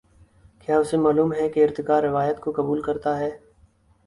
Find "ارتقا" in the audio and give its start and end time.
1.63-2.01